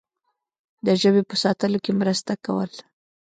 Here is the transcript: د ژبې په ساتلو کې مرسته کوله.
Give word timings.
د 0.85 0.87
ژبې 1.01 1.23
په 1.29 1.35
ساتلو 1.43 1.77
کې 1.83 1.91
مرسته 2.01 2.31
کوله. 2.45 2.79